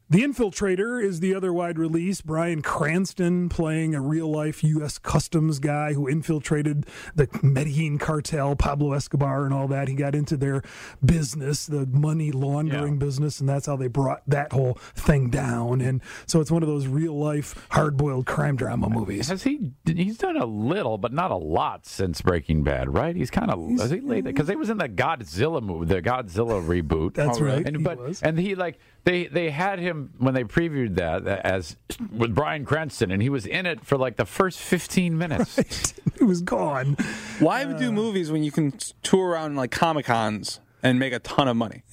The 0.07 0.21
Infiltrator 0.21 1.03
is 1.03 1.19
the 1.19 1.33
other 1.33 1.51
wide 1.51 1.79
release. 1.79 2.21
Bryan 2.21 2.61
Cranston 2.61 3.49
playing 3.49 3.95
a 3.95 4.01
real 4.01 4.29
life 4.31 4.63
U.S. 4.63 4.99
Customs 4.99 5.57
guy 5.57 5.93
who 5.93 6.07
infiltrated 6.07 6.85
the 7.15 7.27
Medellin 7.41 7.97
cartel, 7.97 8.55
Pablo 8.55 8.93
Escobar, 8.93 9.45
and 9.45 9.53
all 9.53 9.67
that. 9.69 9.87
He 9.87 9.95
got 9.95 10.13
into 10.13 10.37
their 10.37 10.61
business, 11.03 11.65
the 11.65 11.87
money 11.87 12.31
laundering 12.31 12.93
Yeah. 12.93 12.99
business, 12.99 13.39
and 13.39 13.49
that's 13.49 13.65
how 13.65 13.77
they 13.77 13.87
brought 13.87 14.21
that 14.27 14.53
whole 14.53 14.75
thing 14.93 15.31
down. 15.31 15.81
And 15.81 16.01
so 16.27 16.39
it's 16.39 16.51
one 16.51 16.61
of 16.61 16.69
those 16.69 16.85
real 16.85 17.17
life, 17.17 17.65
hard 17.71 17.97
boiled 17.97 18.27
crime 18.27 18.57
drama 18.57 18.87
movies. 18.89 19.29
Has 19.29 19.41
he? 19.41 19.71
He's 19.87 20.19
done 20.19 20.37
a 20.37 20.45
little, 20.45 20.99
but 20.99 21.13
not 21.13 21.31
a 21.31 21.35
lot 21.35 21.87
since 21.87 22.21
Breaking 22.21 22.61
Bad, 22.63 22.93
right? 22.93 23.15
He's 23.15 23.31
kind 23.31 23.49
of 23.49 23.67
has 23.79 23.89
he 23.89 24.01
laid 24.01 24.25
because 24.25 24.47
he 24.49 24.55
was 24.55 24.69
in 24.69 24.77
the 24.77 24.87
Godzilla 24.87 25.63
movie, 25.63 25.87
the 25.87 26.01
Godzilla 26.03 26.63
reboot. 26.63 27.15
That's 27.15 27.39
oh, 27.39 27.45
right, 27.45 27.65
And 27.65 27.77
he 27.77 27.83
but 27.83 27.97
was. 27.97 28.21
and 28.21 28.37
he 28.37 28.53
like 28.53 28.77
they 29.05 29.27
they 29.27 29.51
had 29.51 29.79
him 29.79 30.11
when 30.17 30.33
they 30.33 30.43
previewed 30.43 30.95
that 30.95 31.25
as 31.27 31.77
with 32.11 32.35
Bryan 32.35 32.65
Cranston, 32.65 33.11
and 33.11 33.21
he 33.21 33.29
was 33.29 33.45
in 33.45 33.65
it 33.65 33.85
for 33.85 33.97
like 33.97 34.17
the 34.17 34.25
first 34.25 34.59
fifteen 34.59 35.17
minutes. 35.17 35.93
It 36.17 36.23
was 36.23 36.41
gone. 36.41 36.95
Why 37.39 37.65
do 37.65 37.89
uh. 37.89 37.91
movies 37.91 38.31
when 38.31 38.41
you 38.41 38.49
can 38.49 38.71
tour 39.03 39.31
around 39.31 39.57
like 39.57 39.69
Comic 39.69 40.05
Cons 40.05 40.61
and 40.81 40.97
make 40.97 41.11
a 41.11 41.19
ton 41.19 41.49
of 41.49 41.57
money? 41.57 41.83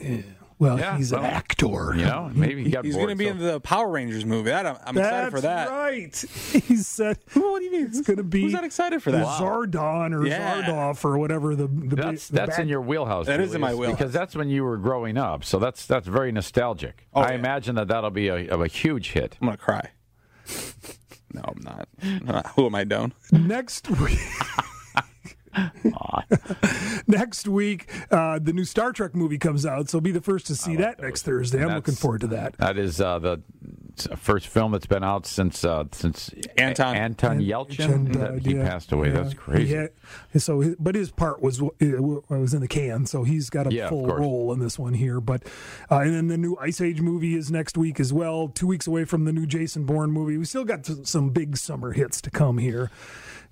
Well, 0.62 0.78
Yeah, 0.78 0.96
he's 0.96 1.10
an 1.10 1.22
well, 1.22 1.30
actor. 1.30 1.92
You 1.96 2.04
know, 2.04 2.30
maybe 2.32 2.62
he 2.62 2.70
got 2.70 2.84
He's 2.84 2.94
going 2.94 3.08
to 3.08 3.16
be 3.16 3.24
so- 3.24 3.30
in 3.32 3.38
the 3.38 3.58
Power 3.60 3.90
Rangers 3.90 4.24
movie. 4.24 4.50
That 4.50 4.64
I'm, 4.64 4.76
I'm 4.86 4.96
excited 4.96 5.30
for 5.32 5.40
That's 5.40 5.68
that. 5.68 5.76
right. 5.76 6.24
He 6.68 6.76
said, 6.76 7.18
What 7.34 7.58
do 7.58 7.64
you 7.64 7.72
mean? 7.72 7.86
It's 7.86 8.00
going 8.02 8.18
to 8.18 8.22
be 8.22 8.42
Who's 8.42 8.52
that 8.52 8.62
excited 8.62 9.02
for 9.02 9.10
that? 9.10 9.26
Zardon 9.26 10.14
or 10.16 10.24
Yeah. 10.24 10.62
Zardoff 10.62 11.04
or 11.04 11.18
whatever 11.18 11.56
the, 11.56 11.66
the 11.66 11.96
That's 11.96 12.28
the 12.28 12.34
that's 12.36 12.50
back- 12.50 12.58
in 12.60 12.68
your 12.68 12.80
wheelhouse. 12.80 13.26
That 13.26 13.40
is 13.40 13.54
in 13.54 13.60
my 13.60 13.74
wheelhouse. 13.74 13.98
because 13.98 14.12
that's 14.12 14.36
when 14.36 14.48
you 14.48 14.62
were 14.62 14.76
growing 14.76 15.18
up. 15.18 15.44
So 15.44 15.58
that's 15.58 15.84
that's 15.84 16.06
very 16.06 16.30
nostalgic. 16.30 17.08
Oh, 17.12 17.22
I 17.22 17.30
yeah. 17.30 17.34
imagine 17.34 17.74
that 17.74 17.88
that'll 17.88 18.10
be 18.10 18.28
a, 18.28 18.36
a 18.56 18.68
huge 18.68 19.10
hit. 19.10 19.36
I'm 19.40 19.48
going 19.48 19.58
to 19.58 19.62
cry. 19.64 19.90
No, 21.34 21.40
I'm 21.48 21.62
not. 21.62 21.88
Uh, 22.28 22.42
Who 22.56 22.66
am 22.66 22.74
I 22.74 22.84
down? 22.84 23.14
next 23.32 23.88
week. 23.88 24.18
next 27.06 27.48
week, 27.48 27.90
uh, 28.10 28.38
the 28.38 28.52
new 28.52 28.64
Star 28.64 28.92
Trek 28.92 29.14
movie 29.14 29.38
comes 29.38 29.66
out, 29.66 29.88
so 29.88 30.00
be 30.00 30.10
the 30.12 30.20
first 30.20 30.46
to 30.46 30.54
see 30.54 30.76
that 30.76 31.00
next 31.00 31.22
Thursday. 31.22 31.62
I'm 31.62 31.74
looking 31.74 31.94
forward 31.94 32.22
to 32.22 32.26
that. 32.28 32.56
That 32.58 32.76
is 32.78 33.00
uh, 33.00 33.18
the 33.18 33.40
first 34.16 34.46
film 34.48 34.72
that's 34.72 34.86
been 34.86 35.04
out 35.04 35.26
since 35.26 35.64
uh, 35.64 35.84
since 35.92 36.30
Anton. 36.56 36.96
Anton 36.96 37.40
Yelchin. 37.40 37.92
and, 37.92 38.16
uh, 38.16 38.32
that 38.32 38.46
he 38.46 38.54
yeah, 38.56 38.68
passed 38.68 38.92
away. 38.92 39.08
yeah. 39.08 39.14
That's 39.14 39.34
crazy. 39.34 39.74
Had- 39.74 39.90
so, 40.38 40.60
his, 40.60 40.76
but 40.78 40.94
his 40.94 41.10
part 41.10 41.42
was 41.42 41.60
uh, 41.60 41.66
was 42.28 42.54
in 42.54 42.60
the 42.60 42.68
can, 42.68 43.06
so 43.06 43.24
he's 43.24 43.50
got 43.50 43.66
a 43.66 43.72
Yeah, 43.74 43.88
full 43.88 44.06
role 44.06 44.52
in 44.52 44.60
this 44.60 44.78
one 44.78 44.94
here. 44.94 45.20
But 45.20 45.44
uh, 45.90 45.98
and 45.98 46.14
then 46.14 46.28
the 46.28 46.38
new 46.38 46.56
Ice 46.60 46.80
Age 46.80 47.00
movie 47.00 47.34
is 47.34 47.50
next 47.50 47.76
week 47.76 48.00
as 48.00 48.12
well. 48.12 48.48
Two 48.48 48.66
weeks 48.66 48.86
away 48.86 49.04
from 49.04 49.24
the 49.24 49.32
new 49.32 49.46
Jason 49.46 49.84
Bourne 49.84 50.10
movie. 50.10 50.36
We 50.38 50.44
still 50.44 50.64
got 50.64 50.86
some 50.86 51.30
big 51.30 51.56
summer 51.56 51.92
hits 51.92 52.20
to 52.22 52.30
come 52.30 52.58
here. 52.58 52.90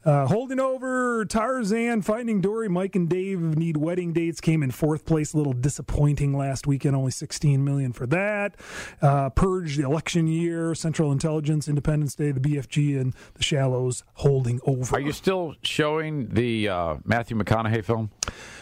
Uh, 0.04 0.26
holding 0.26 0.58
over 0.58 1.26
Tarzan, 1.26 2.00
Finding 2.02 2.40
Dory, 2.40 2.68
Mike 2.68 2.96
and 2.96 3.08
Dave 3.08 3.40
need 3.40 3.76
wedding 3.76 4.12
dates. 4.12 4.40
Came 4.40 4.62
in 4.62 4.70
fourth 4.70 5.04
place. 5.04 5.34
A 5.34 5.36
little 5.36 5.52
disappointing 5.52 6.36
last 6.36 6.66
weekend. 6.66 6.96
Only 6.96 7.10
16 7.10 7.62
million 7.62 7.92
for 7.92 8.06
that. 8.06 8.56
Uh, 9.02 9.28
Purge, 9.30 9.76
the 9.76 9.84
election 9.84 10.26
year, 10.26 10.74
Central 10.74 11.12
Intelligence, 11.12 11.68
Independence 11.68 12.14
Day, 12.14 12.32
the 12.32 12.40
BFG, 12.40 12.98
and 12.98 13.14
the 13.34 13.42
Shallows 13.42 14.02
holding 14.14 14.60
over. 14.64 14.96
Are 14.96 15.00
you 15.00 15.12
still 15.12 15.54
showing 15.62 16.28
the 16.28 16.68
uh, 16.68 16.96
Matthew 17.04 17.36
McConaughey 17.36 17.84
film? 17.84 18.10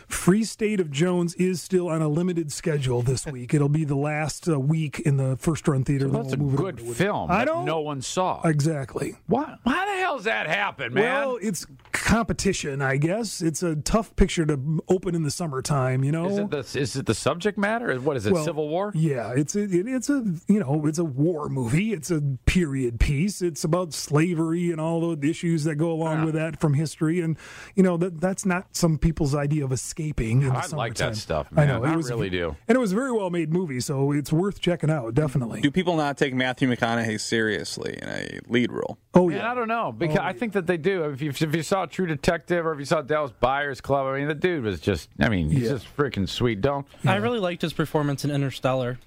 Free 0.08 0.42
State 0.42 0.80
of 0.80 0.90
Jones 0.90 1.34
is 1.34 1.60
still 1.60 1.88
on 1.88 2.00
a 2.02 2.08
limited 2.08 2.50
schedule 2.50 3.02
this 3.02 3.26
week. 3.30 3.52
It'll 3.54 3.68
be 3.68 3.84
the 3.84 3.94
last 3.96 4.48
uh, 4.48 4.58
week 4.58 5.00
in 5.00 5.16
the 5.18 5.36
first 5.36 5.68
run 5.68 5.84
theater. 5.84 6.08
then 6.08 6.22
That's 6.22 6.34
a 6.34 6.38
we'll 6.38 6.54
it 6.68 6.76
good 6.76 6.96
film. 6.96 7.30
I 7.30 7.44
don't 7.44 7.64
No 7.64 7.80
one 7.80 8.00
saw. 8.02 8.40
exactly. 8.44 9.16
Why? 9.26 9.56
Why 9.64 9.86
the 9.94 10.00
hell's 10.02 10.24
that 10.24 10.46
happen, 10.46 10.94
man? 10.94 11.04
Well, 11.04 11.38
it's 11.42 11.66
competition, 12.08 12.80
I 12.80 12.96
guess. 12.96 13.42
It's 13.42 13.62
a 13.62 13.76
tough 13.76 14.16
picture 14.16 14.46
to 14.46 14.82
open 14.88 15.14
in 15.14 15.24
the 15.24 15.30
summertime. 15.30 16.02
You 16.02 16.12
know, 16.12 16.28
is 16.28 16.38
it 16.38 16.50
the 16.50 16.80
is 16.80 16.96
it 16.96 17.06
the 17.06 17.14
subject 17.14 17.58
matter? 17.58 17.94
What 18.00 18.16
is 18.16 18.26
it? 18.26 18.32
Well, 18.32 18.44
Civil 18.44 18.68
War? 18.68 18.92
Yeah, 18.94 19.34
it's 19.36 19.54
a, 19.54 19.64
it, 19.64 19.86
it's 19.86 20.08
a 20.08 20.24
you 20.48 20.58
know 20.58 20.86
it's 20.86 20.98
a 20.98 21.04
war 21.04 21.48
movie. 21.48 21.92
It's 21.92 22.10
a 22.10 22.22
period 22.46 22.98
piece. 22.98 23.42
It's 23.42 23.62
about 23.62 23.92
slavery 23.92 24.70
and 24.70 24.80
all 24.80 25.14
the 25.14 25.28
issues 25.28 25.64
that 25.64 25.76
go 25.76 25.92
along 25.92 26.18
ah. 26.18 26.24
with 26.26 26.34
that 26.34 26.60
from 26.60 26.74
history. 26.74 27.20
And 27.20 27.36
you 27.74 27.82
know 27.82 27.98
that 27.98 28.20
that's 28.20 28.46
not 28.46 28.74
some 28.74 28.98
people's 28.98 29.34
idea 29.34 29.64
of 29.64 29.72
escaping. 29.72 30.42
In 30.42 30.48
the 30.48 30.54
I 30.54 30.66
like 30.68 30.94
that 30.94 30.98
summertime. 30.98 31.14
stuff, 31.14 31.48
I 31.52 31.66
man. 31.66 31.68
know 31.68 31.84
I 31.84 31.94
was, 31.94 32.08
really 32.08 32.30
do. 32.30 32.56
and 32.66 32.76
it 32.76 32.80
was 32.80 32.92
a 32.92 32.94
very 32.94 33.12
well 33.12 33.28
made 33.28 33.52
movie, 33.52 33.80
so 33.80 34.12
it's 34.12 34.32
worth 34.32 34.60
checking 34.60 34.90
out. 34.90 35.14
Definitely. 35.14 35.60
Do 35.60 35.70
people 35.70 35.96
not 35.96 36.16
take 36.16 36.34
Matthew 36.34 36.68
McConaughey 36.68 37.20
seriously 37.20 37.98
in 38.00 38.08
a 38.08 38.40
lead 38.48 38.72
role? 38.72 38.98
oh 39.18 39.28
Man, 39.28 39.38
yeah, 39.38 39.50
I 39.50 39.54
don't 39.54 39.68
know 39.68 39.92
because 39.92 40.18
oh, 40.18 40.24
I 40.24 40.32
think 40.32 40.52
that 40.54 40.66
they 40.66 40.76
do. 40.76 41.04
If 41.04 41.20
you, 41.20 41.30
if 41.30 41.54
you 41.54 41.62
saw 41.62 41.86
True 41.98 42.06
Detective 42.06 42.64
or 42.64 42.72
if 42.72 42.78
you 42.78 42.84
saw 42.84 43.02
Dallas 43.02 43.32
Buyers 43.40 43.80
Club, 43.80 44.06
I 44.06 44.20
mean, 44.20 44.28
the 44.28 44.34
dude 44.36 44.62
was 44.62 44.78
just. 44.78 45.08
I 45.18 45.28
mean, 45.28 45.50
he's 45.50 45.64
Yeah. 45.64 45.70
just 45.70 45.96
freaking 45.96 46.28
sweet. 46.28 46.60
Don't. 46.60 46.86
I 47.04 47.16
really 47.16 47.40
liked 47.40 47.60
his 47.60 47.72
performance 47.72 48.24
in 48.24 48.30
Interstellar. 48.30 49.00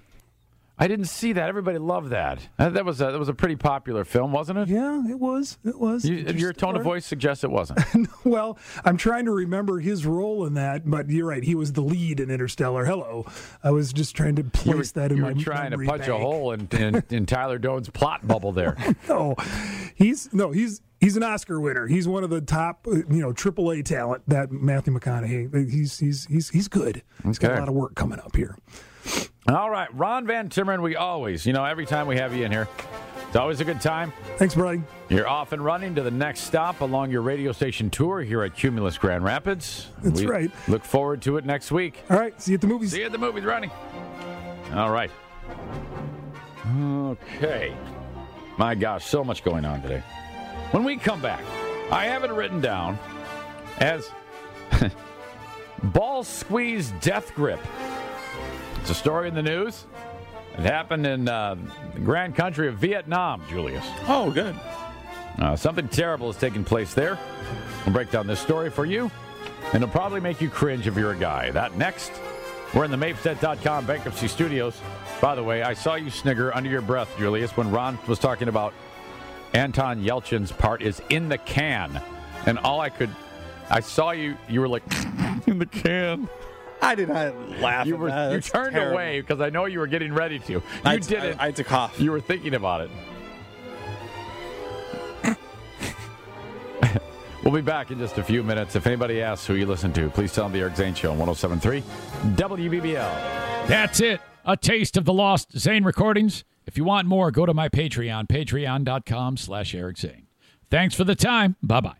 I 0.77 0.89
didn't 0.89 1.05
see 1.05 1.31
that. 1.31 1.47
Everybody 1.47 1.77
loved 1.77 2.09
that. 2.09 2.49
That 2.57 2.73
that 2.73 2.83
was 2.83 2.99
a, 2.99 3.05
that 3.11 3.17
was 3.17 3.29
a 3.29 3.33
pretty 3.33 3.55
popular 3.55 4.03
film, 4.03 4.33
wasn't 4.33 4.59
it? 4.59 4.67
yeah, 4.67 5.09
it 5.09 5.17
was. 5.19 5.57
It 5.63 5.79
was. 5.79 6.03
You, 6.03 6.17
your 6.17 6.51
tone 6.51 6.75
of 6.75 6.83
voice 6.83 7.05
suggests 7.05 7.45
it 7.45 7.49
wasn't. 7.49 7.79
Well, 8.25 8.57
I'm 8.83 8.97
trying 8.97 9.23
to 9.25 9.31
remember 9.31 9.79
his 9.79 10.05
role 10.05 10.45
in 10.45 10.55
that, 10.55 10.81
but 10.89 11.09
you're 11.09 11.27
right. 11.27 11.43
He 11.43 11.55
was 11.55 11.71
the 11.71 11.81
lead 11.81 12.19
in 12.19 12.29
Interstellar. 12.29 12.83
Hello, 12.85 13.25
I 13.63 13.71
was 13.71 13.93
just 13.93 14.15
trying 14.17 14.35
to 14.35 14.43
place 14.43 14.75
were, 14.75 14.83
that 15.01 15.11
in 15.11 15.17
you 15.17 15.23
my 15.23 15.31
were 15.31 15.39
trying 15.39 15.71
to 15.71 15.77
memory 15.77 15.87
punch 15.87 16.07
a 16.09 16.17
hole 16.17 16.51
in, 16.51 16.67
in, 16.71 17.03
in 17.09 17.25
Tyler 17.25 17.57
Doane's 17.57 17.89
plot 17.89 18.27
bubble 18.27 18.51
there. 18.51 18.75
No, 19.07 19.35
he's 19.95 20.31
no, 20.33 20.51
he's 20.51 20.81
he's 21.01 21.17
an 21.17 21.23
Oscar 21.23 21.59
winner. 21.59 21.87
He's 21.87 22.07
one 22.07 22.23
of 22.23 22.29
the 22.29 22.39
top, 22.39 22.87
uh, 22.87 22.91
you 23.09 23.21
know, 23.21 23.33
AAA 23.33 23.83
talent. 23.83 24.23
That 24.27 24.51
Matthew 24.51 24.97
McConaughey. 24.97 25.69
He's 25.69 25.99
he's 25.99 26.25
he's 26.27 26.49
he's 26.49 26.67
good. 26.69 27.01
He's 27.25 27.37
got 27.39 27.51
a 27.57 27.59
lot 27.59 27.67
of 27.67 27.73
work 27.73 27.95
coming 27.95 28.19
up 28.19 28.35
here. 28.35 28.57
All 29.49 29.69
right, 29.69 29.93
Ron 29.95 30.27
Van 30.27 30.49
Timmeren, 30.49 30.83
we 30.83 30.95
always, 30.95 31.47
you 31.47 31.53
know, 31.53 31.65
every 31.65 31.87
time 31.87 32.05
we 32.05 32.15
have 32.17 32.35
you 32.35 32.45
in 32.45 32.51
here, 32.51 32.67
it's 33.27 33.35
always 33.35 33.59
a 33.59 33.65
good 33.65 33.81
time. 33.81 34.13
Thanks, 34.37 34.53
Brian. 34.53 34.85
You're 35.09 35.27
off 35.27 35.51
and 35.51 35.65
running 35.65 35.95
to 35.95 36.03
the 36.03 36.11
next 36.11 36.41
stop 36.41 36.81
along 36.81 37.09
your 37.09 37.23
radio 37.23 37.51
station 37.51 37.89
tour 37.89 38.21
here 38.21 38.43
at 38.43 38.55
Cumulus 38.55 38.99
Grand 38.99 39.23
Rapids. 39.23 39.87
That's 40.03 40.21
We 40.21 40.27
right. 40.27 40.51
Look 40.67 40.85
forward 40.85 41.23
to 41.23 41.37
it 41.37 41.45
next 41.45 41.71
week. 41.71 42.03
All 42.11 42.19
right, 42.19 42.39
see 42.39 42.51
you 42.51 42.55
at 42.55 42.61
the 42.61 42.67
movies. 42.67 42.91
See 42.91 42.99
you 42.99 43.07
at 43.07 43.11
the 43.11 43.17
movies, 43.17 43.43
Ronnie. 43.43 43.71
All 44.75 44.91
right. 44.91 45.09
Okay. 46.79 47.75
My 48.57 48.75
gosh, 48.75 49.05
so 49.05 49.23
much 49.23 49.43
going 49.43 49.65
on 49.65 49.81
today. 49.81 50.03
When 50.71 50.83
we 50.83 50.97
come 50.97 51.21
back, 51.21 51.43
I 51.91 52.05
have 52.05 52.23
it 52.23 52.31
written 52.31 52.61
down 52.61 52.97
as 53.79 54.09
ball 55.83 56.23
squeeze 56.23 56.91
death 57.01 57.33
grip. 57.35 57.59
It's 58.79 58.89
a 58.89 58.95
story 58.95 59.27
in 59.27 59.35
the 59.35 59.43
news. 59.43 59.85
It 60.53 60.61
happened 60.61 61.05
in 61.05 61.27
uh, 61.27 61.55
the 61.93 61.99
grand 61.99 62.35
country 62.35 62.67
of 62.67 62.77
Vietnam, 62.77 63.41
Julius. 63.49 63.85
Oh, 64.07 64.31
good. 64.31 64.55
Uh, 65.39 65.55
something 65.55 65.87
terrible 65.87 66.31
has 66.31 66.39
taken 66.39 66.63
place 66.63 66.93
there. 66.93 67.17
We'll 67.85 67.93
break 67.93 68.11
down 68.11 68.27
this 68.27 68.39
story 68.39 68.69
for 68.69 68.85
you, 68.85 69.09
and 69.73 69.83
it'll 69.83 69.89
probably 69.89 70.19
make 70.19 70.41
you 70.41 70.49
cringe 70.49 70.87
if 70.87 70.95
you're 70.95 71.11
a 71.11 71.17
guy. 71.17 71.51
That 71.51 71.77
next. 71.77 72.11
We're 72.73 72.85
in 72.85 72.91
the 72.91 72.97
Mapset.com 72.97 73.85
bankruptcy 73.85 74.29
studios. 74.29 74.79
By 75.19 75.35
the 75.35 75.43
way, 75.43 75.61
I 75.61 75.73
saw 75.73 75.95
you 75.95 76.09
snigger 76.09 76.55
under 76.55 76.69
your 76.69 76.81
breath, 76.81 77.13
Julius, 77.17 77.57
when 77.57 77.69
Ron 77.69 77.99
was 78.07 78.17
talking 78.17 78.47
about 78.47 78.73
Anton 79.53 80.03
Yelchin's 80.03 80.51
part 80.51 80.81
is 80.81 81.01
in 81.09 81.29
the 81.29 81.37
can. 81.37 82.01
And 82.45 82.57
all 82.59 82.79
I 82.79 82.89
could, 82.89 83.09
I 83.69 83.79
saw 83.81 84.11
you, 84.11 84.37
you 84.49 84.61
were 84.61 84.67
like, 84.67 84.83
in 85.47 85.59
the 85.59 85.65
can. 85.65 86.27
I 86.81 86.95
did 86.95 87.09
not 87.09 87.37
laugh. 87.59 87.85
You 87.85 87.93
at 87.93 87.99
were 87.99 88.09
that. 88.09 88.31
you 88.31 88.41
turned 88.41 88.73
terrible. 88.73 88.93
away 88.93 89.21
because 89.21 89.39
I 89.39 89.49
know 89.49 89.65
you 89.65 89.79
were 89.79 89.87
getting 89.87 90.13
ready 90.13 90.39
to. 90.39 90.53
You 90.53 90.63
I, 90.83 90.97
didn't. 90.97 91.39
I, 91.39 91.43
I 91.43 91.45
had 91.47 91.55
to 91.57 91.63
cough. 91.63 91.99
You 91.99 92.11
were 92.11 92.21
thinking 92.21 92.55
about 92.55 92.81
it. 92.81 92.89
we'll 97.43 97.53
be 97.53 97.61
back 97.61 97.91
in 97.91 97.99
just 97.99 98.17
a 98.17 98.23
few 98.23 98.41
minutes. 98.41 98.75
If 98.75 98.87
anybody 98.87 99.21
asks 99.21 99.45
who 99.45 99.53
you 99.53 99.67
listen 99.67 99.93
to, 99.93 100.09
please 100.09 100.33
tell 100.33 100.45
them 100.45 100.53
the 100.53 100.59
Eric 100.59 100.75
Zane 100.75 100.95
Show 100.95 101.11
on 101.11 101.19
1073 101.19 101.83
WBBL. 102.35 103.67
That's 103.67 103.99
it. 103.99 104.19
A 104.43 104.57
taste 104.57 104.97
of 104.97 105.05
the 105.05 105.13
lost 105.13 105.55
Zane 105.57 105.83
recordings. 105.83 106.43
If 106.65 106.77
you 106.77 106.83
want 106.83 107.07
more, 107.07 107.31
go 107.31 107.45
to 107.45 107.53
my 107.53 107.69
Patreon, 107.69 108.27
patreon.com 108.27 109.37
slash 109.37 109.73
Eric 109.73 109.97
Zane. 109.97 110.27
Thanks 110.69 110.95
for 110.95 111.03
the 111.03 111.15
time. 111.15 111.55
Bye-bye. 111.61 111.97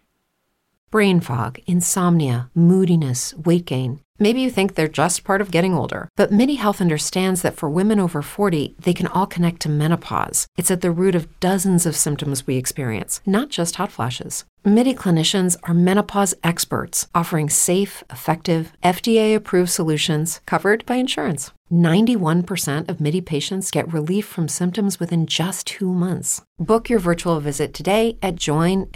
Brain 0.91 1.21
fog, 1.21 1.59
insomnia, 1.67 2.49
moodiness, 2.53 3.33
weight 3.33 3.65
gain. 3.65 4.01
Maybe 4.19 4.41
you 4.41 4.51
think 4.51 4.75
they're 4.75 4.87
just 4.87 5.23
part 5.23 5.41
of 5.41 5.49
getting 5.49 5.73
older, 5.73 6.09
but 6.15 6.31
MIDI 6.31 6.55
Health 6.55 6.81
understands 6.81 7.41
that 7.41 7.55
for 7.55 7.69
women 7.69 7.99
over 7.99 8.21
40, 8.21 8.75
they 8.77 8.93
can 8.93 9.07
all 9.07 9.25
connect 9.25 9.61
to 9.61 9.69
menopause. 9.69 10.47
It's 10.57 10.69
at 10.69 10.81
the 10.81 10.91
root 10.91 11.15
of 11.15 11.39
dozens 11.39 11.85
of 11.85 11.95
symptoms 11.95 12.45
we 12.45 12.57
experience, 12.57 13.21
not 13.25 13.49
just 13.49 13.77
hot 13.77 13.91
flashes. 13.91 14.45
MIDI 14.63 14.93
clinicians 14.93 15.57
are 15.63 15.73
menopause 15.73 16.35
experts 16.43 17.07
offering 17.15 17.49
safe, 17.49 18.03
effective, 18.11 18.73
FDA 18.83 19.33
approved 19.33 19.71
solutions 19.71 20.39
covered 20.45 20.85
by 20.85 20.97
insurance. 20.97 21.49
91% 21.71 22.89
of 22.89 22.99
MIDI 22.99 23.21
patients 23.21 23.71
get 23.71 23.91
relief 23.93 24.25
from 24.25 24.49
symptoms 24.49 24.99
within 24.99 25.25
just 25.25 25.65
two 25.65 25.91
months. 25.93 26.41
Book 26.59 26.89
your 26.89 26.99
virtual 26.99 27.39
visit 27.39 27.73
today 27.73 28.17
at 28.21 28.35
joinmidi.com. 28.35 28.91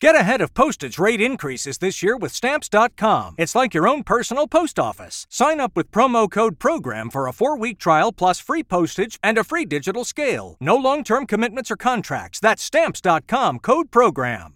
Get 0.00 0.14
ahead 0.14 0.40
of 0.40 0.54
postage 0.54 0.98
rate 0.98 1.20
increases 1.20 1.76
this 1.78 2.02
year 2.02 2.16
with 2.16 2.32
Stamps.com. 2.32 3.34
It's 3.36 3.54
like 3.54 3.74
your 3.74 3.86
own 3.86 4.02
personal 4.02 4.46
post 4.46 4.78
office. 4.78 5.26
Sign 5.28 5.60
up 5.60 5.72
with 5.76 5.90
promo 5.90 6.30
code 6.30 6.58
PROGRAM 6.58 7.10
for 7.10 7.26
a 7.26 7.32
four 7.34 7.58
week 7.58 7.78
trial 7.78 8.10
plus 8.10 8.40
free 8.40 8.62
postage 8.62 9.18
and 9.22 9.36
a 9.36 9.44
free 9.44 9.66
digital 9.66 10.04
scale. 10.04 10.56
No 10.60 10.76
long 10.76 11.04
term 11.04 11.26
commitments 11.26 11.70
or 11.70 11.76
contracts. 11.76 12.40
That's 12.40 12.62
Stamps.com 12.62 13.49
code 13.58 13.90
PROGRAM. 13.90 14.54